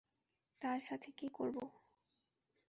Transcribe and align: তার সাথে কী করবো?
তার 0.61 0.79
সাথে 0.79 1.09
কী 1.17 1.27
করবো? 1.29 1.63